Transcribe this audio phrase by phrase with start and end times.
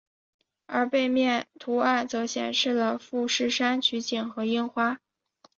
[0.65, 4.97] 而背面图案则显示了富士山取景和樱花。